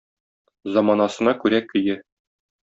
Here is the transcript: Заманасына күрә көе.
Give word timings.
Заманасына 0.77 1.35
күрә 1.45 1.63
көе. 1.71 2.01